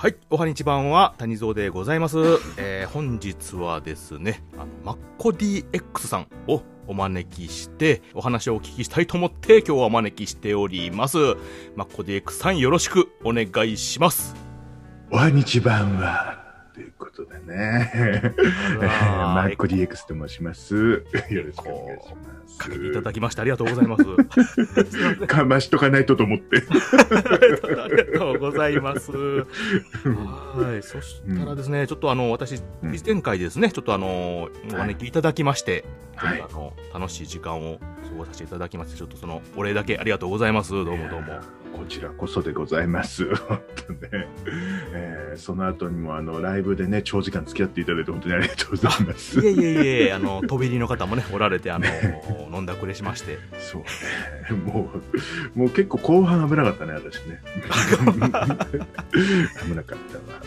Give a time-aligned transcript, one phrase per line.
[0.00, 2.16] はい、おはにちばんは谷蔵でございます。
[2.56, 11.18] えー、本日はですね、あの、マッコ DX さんをお招きして、お話をお聞きしたいと思って今日はお招きしております。
[11.76, 14.34] マッコ DX さんよろしくお願いします。
[15.10, 18.32] おはにちばんは、ということでね。
[18.80, 18.88] ら
[19.34, 21.04] マッコ DX と申します。
[21.30, 22.58] よろしくお願いします。
[22.58, 24.04] かけていただきましてありがとうございます。
[25.26, 26.62] かましとかないとと思って。
[26.62, 29.10] ありがとうございます。
[29.12, 29.46] は
[30.78, 30.82] い。
[30.82, 35.84] そしたらですね、ちょっとあの、私、うん前回ですね、ちょっとあの、お招きいただきまして、
[36.16, 37.84] あの、楽しい時間を過
[38.16, 40.72] ごさせていただきまして、ちょっとその、お礼だけありがとうございます。
[40.72, 41.40] どうもどうも。
[41.72, 43.34] こちらこそでございます。
[43.36, 44.28] 本当ね。
[44.92, 49.40] えーその後にもあのライブでね長時間付き合っていただいて本当にありがとうございます。
[49.40, 51.86] いえいえいえ、あの、飛び入りの方もね、おられて、あの、
[52.52, 53.38] 飲んだくれしまして。
[53.60, 54.60] そうね。
[54.72, 54.90] も
[55.54, 57.40] うもう結構後半危なかったね私ね。
[58.10, 58.58] 危なかったわ。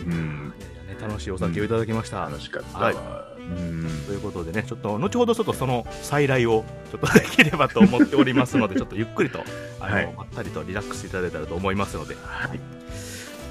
[0.05, 0.53] うん。
[0.59, 2.21] いやいやね、楽しいお酒をいただきました。
[2.25, 3.34] 楽しかったはいわ。
[3.37, 3.87] うん。
[4.05, 9.43] ということでね、ちょっと後ほどちょっとその再来をちょっとできればと思っておりますので、ちょっとゆっくりと、
[9.79, 12.15] あの、はいまったりとリラックスいただいたらと思いますので。
[12.21, 12.82] はい。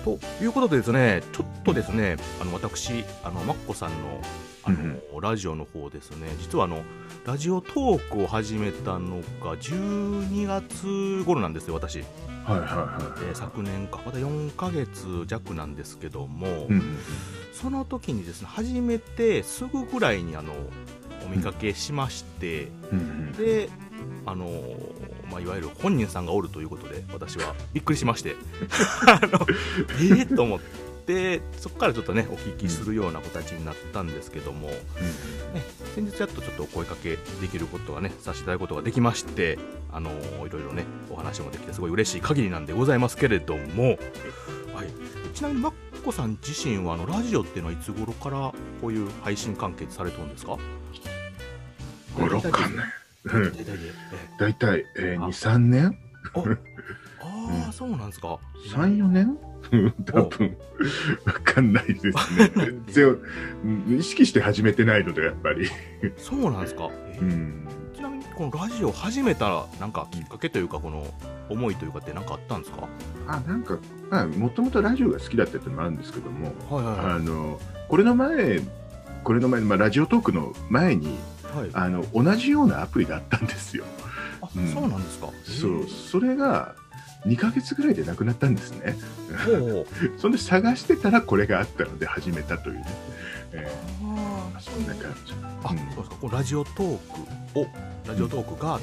[0.04, 4.20] ということでですね、ちょっとですね、あの、私、あの、マッコさんの、
[4.64, 6.82] あの、ラジオの方ですね、実はあの、
[7.24, 12.00] ラジオトークを始めたのが12月頃なんですよ、私。
[12.44, 16.66] はいはいはえー昨年か、まだ4ヶ月弱なんですけども、い。
[16.66, 16.98] うん。
[17.52, 20.52] その時にですね、初めてすぐぐらいにあの、
[21.24, 23.32] お見かけしまして、うん。
[23.32, 23.68] で、
[24.26, 24.46] あの
[25.30, 27.54] まあ、いわゆる本人さんがおるということで、私は。
[27.72, 28.36] びっくりしまして、
[29.06, 29.46] あの、
[29.88, 30.60] えー、と思っ
[31.06, 34.76] て、そこからちょっとね、お聞きするような形になったんですけども、ね、
[35.94, 39.58] 先日やっとちょっとお声かけできることがね、させていただくことができまして、
[39.90, 40.10] あの
[40.46, 43.84] いろいろね、お話もできて、すごい嬉しい限りなんでございますけれども、
[44.74, 44.88] はい、
[45.34, 45.72] ちなみにマッ
[46.04, 50.58] コさん自身は、あのラジオっていうのはいつ頃からこういう配信関係されてるんですか？
[53.24, 53.42] うん。
[53.44, 53.72] 大体で、
[54.38, 55.98] えだいたいえあ二三年？
[56.36, 56.40] え
[57.20, 58.38] あ あ、そうなんですか。
[58.74, 59.36] 三四年？
[59.72, 60.56] うん多分
[61.24, 62.14] わかんないですね。
[63.98, 65.68] 意識して始めてないのでやっぱり。
[66.16, 66.90] そうなんですか。
[67.94, 71.06] ちなみにこのラジオを始めたなんかきっかけというかこの
[71.48, 72.88] 思いというかって何かあったんですか？
[73.28, 73.78] あなんか
[74.10, 78.60] まあもともとラジオが好きだったっていうのもあるんですけども、あのこれの前
[79.22, 81.18] これの前まあラジオトークの前にい
[81.54, 81.70] はい。
[81.72, 83.84] あの同じようなアプリがあったんですよ。
[84.40, 85.28] あ、うんそうなんですか。
[85.44, 86.74] そうそれが
[87.26, 88.96] 2ヶ月ぐらいでなくなったんですね。
[90.18, 92.84] そんで探してたらこれがあったので始めたというね。
[93.52, 93.70] え
[94.02, 95.34] あー、そんな感じ。
[95.62, 96.16] あ、うんそうですか。
[96.20, 96.98] このラジオトー
[97.54, 97.66] クを
[98.06, 98.80] ラジオトークが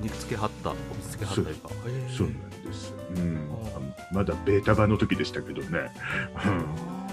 [0.00, 0.76] 見見つけはった、見
[1.08, 1.70] つけはったというか。
[2.16, 2.92] そうなんです。
[3.16, 5.90] うんあ、まだベータ版の時でしたけどね。
[6.44, 6.64] うん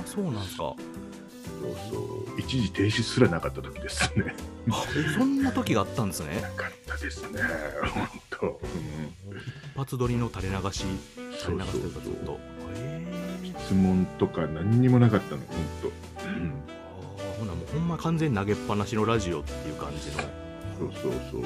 [0.05, 0.73] そうなんですか。
[1.61, 1.97] そうそ
[2.35, 4.35] う一時停止すらなかった時ですね。
[4.69, 4.83] あ、
[5.17, 6.49] そんな時があったんですねな。
[6.51, 7.41] かったですね。
[7.93, 8.47] 本当。
[8.47, 9.37] うん
[9.73, 10.85] 一発撮りの垂れ流し、
[11.39, 12.39] 垂れ流しというかずっと。
[13.65, 15.47] 質問とか何にもなかったの、本
[15.81, 15.87] 当。
[16.29, 20.46] うんあーほなもうほんま完全に投げっぱなしのラジオっていう感じの。
[20.77, 21.41] そうそうそうそう。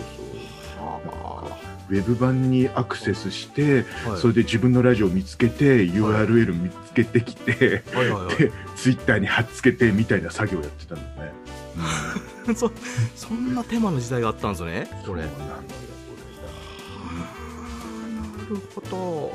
[0.80, 8.36] あウェブ版にアクセスして、あ、はいそれで自分のラジオを見つけて、URL 見つけてきて、はいはいはい。
[8.38, 12.56] で、ツイッターに貼っつけてみたいな作業をやってたんですね。
[12.56, 12.72] そ
[13.16, 15.24] そんな手間の時代があったんですね、これ。
[15.24, 15.54] そうなのよ、
[18.40, 19.34] なるほど。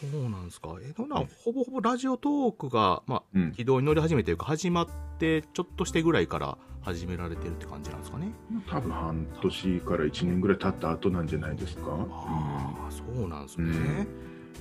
[0.00, 0.76] そうなんですか？
[0.82, 3.38] え、どんなん、ほぼほぼラジオトークが、まあ。
[3.52, 4.88] 軌道に乗り始めというか、始まっ
[5.18, 8.32] て、ちょっとしてぐらいから始められてるって感じなんですかね？
[8.68, 11.82] 多分半年から1年ぐらい経った後なんじゃないですか？
[12.10, 13.66] ああ、そうなんですね。
[13.70, 14.08] うん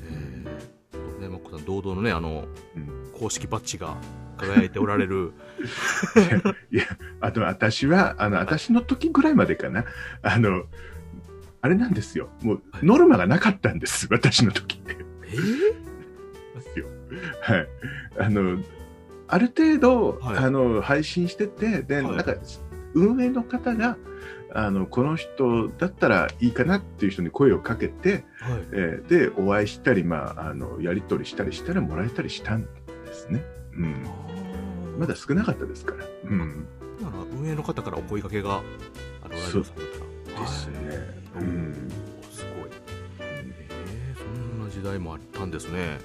[0.10, 3.98] えー、ね、マッコさん、堂々のね、あの、うん公式バッジが
[4.38, 5.34] 輝いておられる。
[6.72, 6.84] いや、
[7.20, 9.86] あと私は、あの、私の時ぐらいまでかな。
[10.22, 10.66] あの、
[11.62, 12.30] あれなんですよ。
[12.44, 14.08] もう、ノルマがなかったんです。
[14.12, 14.97] 私の時って。
[15.32, 15.36] え？
[15.36, 16.88] ー、ですよ。
[17.42, 17.68] はい。
[18.20, 18.60] あの、
[19.28, 22.36] ある程度、はいあの、配信してて、で、はいなんか、
[22.94, 23.98] 運営の方が、
[24.54, 28.62] あの、この人だったらいいかなっていう人に声をかけて、はい。
[28.72, 32.70] えーで、お会いしたり、まあ、あの、やり取りしたりしたらもらえたりしたんで
[33.14, 33.44] すね。
[33.74, 34.04] うん。
[34.98, 36.06] まだ少なかったですから。
[36.24, 36.68] うん。
[37.40, 38.62] 運営の方からお声かけが
[39.24, 39.86] あのラジオさんだっ
[40.34, 40.90] たらですね
[41.36, 41.92] はいうん
[44.78, 46.00] 時代もあったんですね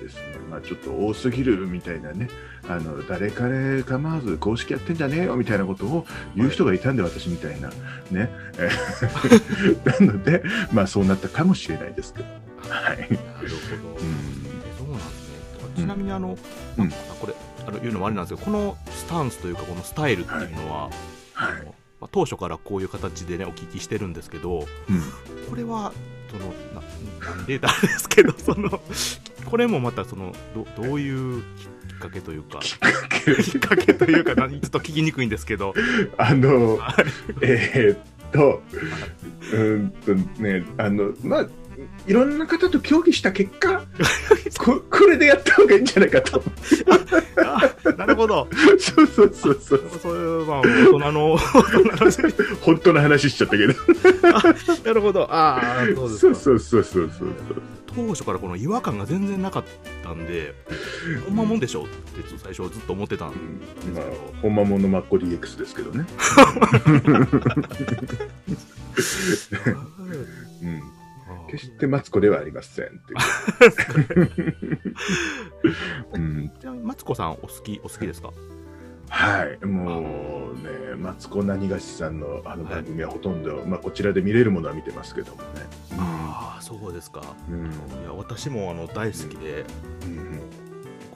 [0.00, 0.38] ですね。
[0.50, 2.28] まあ、ちょっと多すぎるみたいなね。
[2.68, 6.06] あの、誰彼構わず公式やってんじゃねえよみたいなことを
[6.36, 7.68] 言う人がいたんで、私みたいな。
[8.10, 8.30] ね。
[8.58, 8.68] え
[9.84, 10.42] ーなので、
[10.72, 12.24] まあ、そうなったかもしれないですけど。
[12.68, 12.96] はい。
[12.98, 14.40] なるほど、うん
[14.78, 15.30] そうなんですね
[15.76, 16.36] ちなみにあの、
[16.78, 17.34] うんまあこれ
[17.66, 20.90] あの言うのもあれなんですけどこのスタンスというかこのスタイルっていうのは、
[21.34, 25.92] はいあのまあ、当初からこういう形でねお聞きしてるんですけどうんこれは
[26.30, 26.54] その
[27.20, 28.80] ななんでだですけどその
[29.44, 31.44] これもまたそのどどういうき
[31.94, 33.42] っかけというかきっかけ？
[33.42, 35.74] きっかけというか何ちょっと聞きにくいんですけど。
[36.16, 37.04] あのはい。
[37.42, 37.98] えーっ
[38.32, 38.62] と
[39.52, 41.46] うーんとねあのまあ
[42.06, 43.82] いろんな方と協議した結果
[44.58, 46.42] ここれでやった方がいいんじゃないかと。
[47.44, 48.48] あなるほど。
[48.78, 49.90] そうそうそうそう。
[50.02, 51.42] そういうまあ大人の大人
[52.04, 52.10] の
[52.60, 53.74] 本当の話しちゃったけど。
[54.84, 55.32] なるほど。
[55.32, 56.34] ああそうですか。
[56.34, 57.28] そうそうそうそうそう。
[57.94, 59.64] 当初からこの違和感が全然なかっ
[60.04, 60.54] たんで、
[61.26, 61.90] ほんまもんでしょって
[62.38, 63.36] 最初ずっと思ってたんで
[63.82, 66.06] すまあけど、本間ものマッコ DX ですけどね、
[70.62, 70.82] うん、
[71.50, 72.96] 決してマツコではありませんってい
[74.22, 74.62] う、
[76.14, 78.32] うん、ちなみにマツコさんお好きお好きですか？
[79.08, 79.58] はい。
[79.66, 85.48] もうねマツコ何がしさんのあの番組はほとんど、まあ、こちらで見れるものは見てますけどもね、
[85.98, 87.54] ああそうですか、うん。
[87.54, 87.70] うんい
[88.04, 89.64] や私もあの大好きで
[90.04, 90.40] うん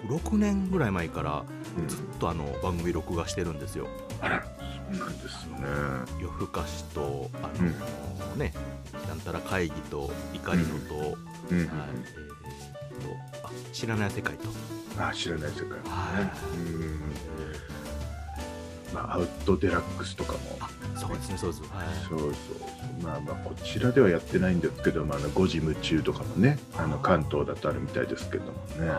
[0.09, 1.45] 6年ぐらい前から
[1.79, 1.89] うん。
[1.89, 3.87] ずっとあの番組録画してるんですよ。
[4.21, 4.45] あら
[4.91, 5.19] なん。
[5.19, 5.59] ですね
[6.21, 8.53] 夜更かしとあの、ね
[9.09, 11.09] なんたら会議と怒りのと、はい
[11.51, 11.61] うん。
[11.61, 14.49] えーっとあ知らない世界と。
[14.99, 15.69] あ知らない世界。
[15.69, 15.81] もね、
[18.95, 20.39] まあ、アウトデラックスとかも。
[20.61, 21.63] あそうですねそうです。
[21.63, 21.87] はい。
[22.09, 22.31] そうそう
[23.03, 28.91] まあまあこちらではやってないんですけど、まあ、あの5時夢中とかもねあの関東だとあるみたいですけどもね。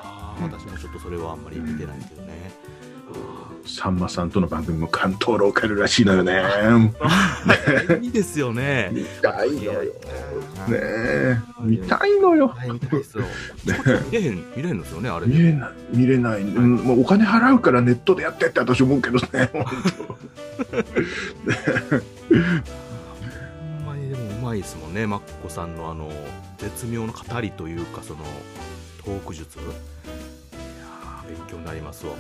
[0.42, 2.52] 私もちょっとそれはあんまり見てないんですけどね、
[3.66, 6.44] さんまさんとの番組も関東ローカルらしいのよね。
[8.02, 8.92] いいですよね。
[8.94, 9.82] 見たいのよ。
[10.68, 12.48] ね見たいのよ。
[12.48, 12.80] はい 見
[14.12, 15.70] れへん見れへんのですよねあれ見れない。
[15.92, 19.50] 見れない、うんもうお金払うからネットでやってって私思うけどね。
[19.54, 19.64] 本
[23.76, 25.08] ほんまにでもうまいですもんね。
[25.08, 26.12] マッコさんのあの
[26.58, 28.20] 絶妙な語りというかその
[29.04, 29.58] トーク術
[31.28, 32.14] 勉強になりますわ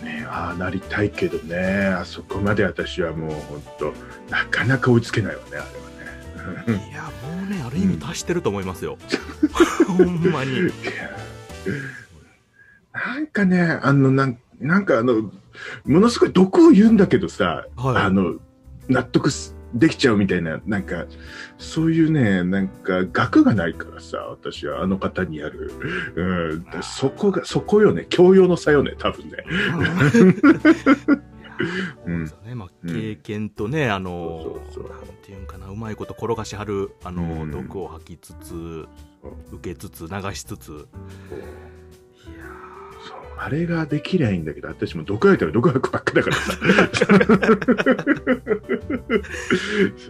[0.00, 1.86] 当ねああなりたいけどね。
[1.98, 3.92] あそこまで私はもう本当
[4.30, 5.64] なかなか追いつけないわねあれは
[6.78, 6.88] ね。
[6.90, 8.98] いやもうねある意味達してると思いますよ、
[9.86, 10.70] ほんまに。
[12.92, 15.32] なんかね、あの、なんなんかあの、
[15.84, 17.96] ものすごい毒を言うんだけどさ、はい。
[18.02, 18.36] あの、
[18.88, 21.06] 納得すできちゃうみたいな、なんか、
[21.58, 25.72] そういうね、なんか、額がないからさ、私はあの方にやる。
[26.14, 29.44] うん、そこが、そこよね、教養の差よね、多分ね。
[32.06, 32.24] うん。
[32.24, 32.54] ね。
[32.54, 34.90] まあ、経験とね、あのそうそうそう。
[34.90, 35.66] なんていうんかな。
[35.68, 37.50] うまいこと転がしはるあの、うん。
[37.50, 38.86] 毒を吐きつつ
[39.52, 40.86] 受けつつ流しつつ
[43.36, 46.52] あれができりゃいいんだけど、私も毒吐いたら毒薬ばっかだからさ。
[46.52, 46.58] そ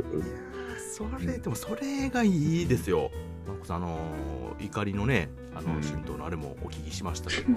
[0.03, 0.44] うー
[0.94, 3.11] それでもそれがいいですよ
[3.46, 7.55] なんかさあの怒りのねあのうん神道のあれもお聞きしましたけど、 い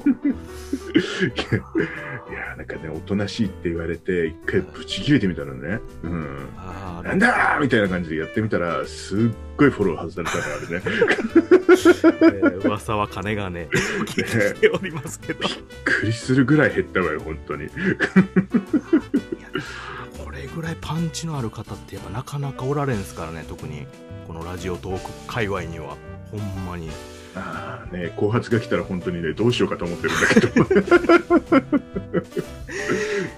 [2.34, 5.80] や、なんかね、おとなしいって言われて、一回ブチ切れてみたのね。
[6.04, 6.48] うん。
[6.58, 9.20] あーなんだーみたいな感じでやってみたら、すっ
[9.58, 10.84] ごいフォロー外されたのあれね。
[12.54, 15.50] え ー噂は金がねお聞きしておりますけどびっ
[15.84, 17.68] くりするぐらい減ったわよ、本当に。
[20.58, 23.86] いやこれぐらいパンチのある方ってやっぱなかなかおられんすからね特に
[24.26, 25.98] このラジオトーク界隈には
[26.32, 26.90] ほんまに
[27.36, 31.62] ああね、後発が来たら本当にね、どうしようかと思ってるんだけど。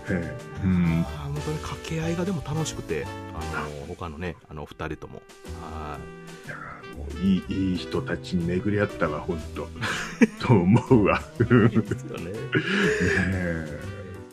[0.09, 1.03] ええうん。
[1.03, 5.21] 本当に掛け合いがでも楽しくてあの他のねあの二人とも
[5.61, 5.97] は
[6.45, 6.55] いや
[6.95, 9.67] もういいいい人たちに巡り合ったわ、本当。
[10.47, 11.21] と思うわ。
[11.39, 12.31] ねいいですよね
[13.33, 13.79] え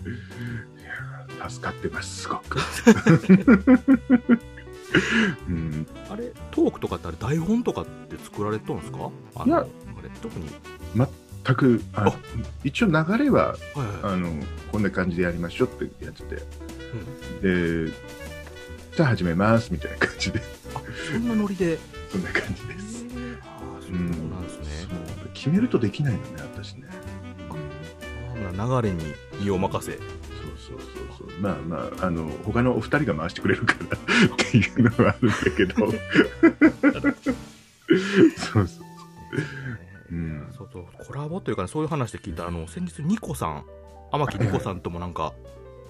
[0.06, 0.75] いや
[1.48, 2.58] 助かってます、すごく。
[5.48, 9.10] うん、あれトークとかってあれ台本とかって作られとんですか？
[9.44, 9.62] いやあ
[10.02, 10.48] れ特に。
[10.94, 11.08] 全
[11.56, 11.82] く
[12.64, 14.14] 一応流れははいはいはい。
[14.14, 14.32] あの
[14.72, 16.36] こんな感じでやりましょうってやってて、
[17.86, 17.92] で
[18.96, 20.40] じゃあ始めますみたいな感じで。
[20.74, 20.80] あ
[21.12, 21.78] そんなノリで。
[22.10, 23.04] そんな感じです、
[23.42, 24.30] ああそううん。
[24.30, 26.86] なんですね、そう決めるとできないのね私ね。
[28.52, 29.92] 流れに身を任せ。
[29.92, 30.02] そう
[30.56, 35.74] そうそうそうまあまああの他のお二人が回してくれるからっていうのはあるんだけど。
[38.36, 38.86] そうそう
[40.10, 40.14] う。
[40.14, 40.52] ん。
[40.56, 43.64] そうそうコラボというか、ね、そういう話で聞いたらあの先日ニコさん
[44.12, 45.32] 天木ニコさんともなんか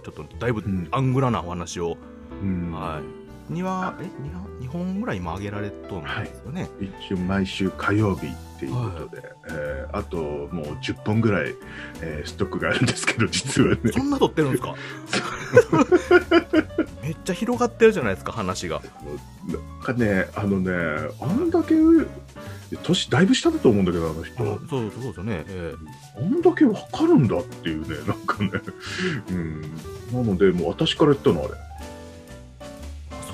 [0.05, 0.89] ちょっとだいぶうん。
[0.91, 1.97] アングラなお話を、
[2.43, 2.73] うん。
[2.73, 11.55] はい2話え二話二本ぐらい今上げられとんですよね、一応毎週火曜日っていうことで、えーあともう10本ぐらい、
[12.03, 13.81] えーストックがあるんですけど実はね。
[13.93, 14.75] そんな撮ってるんですか？
[17.03, 18.83] めっちゃ広がってるじゃないですか話が。
[19.47, 20.73] なんかねあのね
[21.21, 21.75] あんだけ
[22.83, 24.37] 年だいぶ下だと思うんだけどあの人。
[24.45, 25.73] そうそうそうですよね、え
[26.19, 28.51] あんだけわかるんだっていうねなんかね。
[29.31, 29.61] うん。
[30.13, 31.51] なのでもう私から言ったのあれ。
[31.55, 31.66] え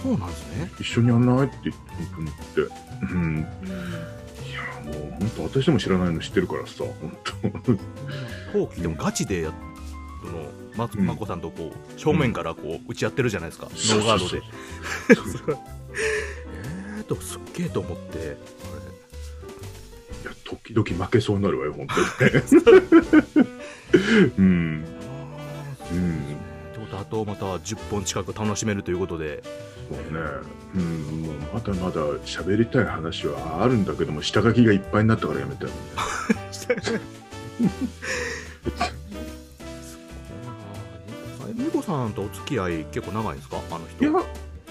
[0.02, 0.70] そうなんですね。
[0.80, 1.46] 一緒にやんない？
[1.46, 2.74] って言って本当に言って。
[3.14, 3.38] うん。
[3.38, 7.16] いやもう本当私でも知らないの知ってるからさ本
[8.52, 8.58] 当。
[8.58, 9.52] 後期でもガチでや
[10.24, 10.44] その
[10.76, 11.06] まうん。
[11.06, 14.42] まこさんとこう正面からこう打ち合ってるじゃないですか、そうノーガードで。
[16.98, 18.20] えーとすっげえと思ってい
[20.24, 22.42] や時々負けそうになるわよ本当にね。
[24.38, 24.84] うん
[27.12, 29.42] とまた10本近く楽しめるということで。
[29.90, 30.20] そうね、
[30.74, 35.70] うん、もうまだまだ喋りたい話はあるんだけども下書きがいっぱいになったからやめたよ
[41.54, 43.58] みこさんとお付き合い結構長いんですか？
[43.70, 44.02] あの人。
[44.02, 44.12] いや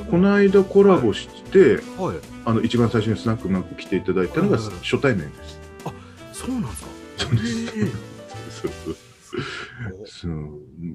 [0.10, 2.18] この間コラボして、はい。
[2.46, 5.60] あの一番最初にスナックマンク来ていただいたのがはいはい初対面です、
[6.34, 6.90] そうなんですか？
[7.18, 7.68] そうです。
[8.62, 8.96] そうそう
[10.06, 10.32] そう。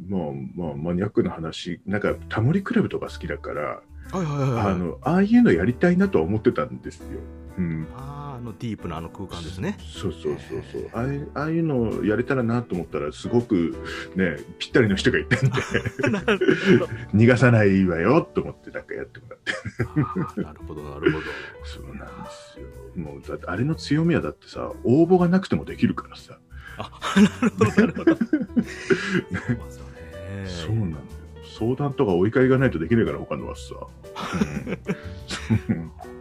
[0.09, 0.21] まあ
[0.55, 1.81] まあマニアックな話。
[1.87, 3.81] なんかタモリクラブとか好きだから、は
[4.15, 4.67] いはいはいはい。
[4.67, 7.21] あのああいうのやりたいなとは思ってたんですよ、
[7.59, 9.79] うん、あーあのディープなあの空間ですね。
[9.81, 10.91] そうそうそうそう。
[10.93, 13.75] ああいうああいうのをやれたらなと思ったらすごく
[14.15, 15.51] ねぴったりの人がいたんで。
[17.17, 19.39] 逃がさないわよと思ってなんかやってもらっ
[20.35, 20.43] て。
[20.43, 21.25] なるほどなるほど。
[21.65, 22.67] そうなんですよ。
[23.03, 26.39] もうだってあれの強みはだってさ応募がなくてもできるからさ、
[26.79, 28.17] あなるほどなるほど。
[30.47, 31.03] そうなんだよ。
[31.59, 33.75] 相談とかお怒りがないとできないから他のはさ、
[35.69, 35.91] うん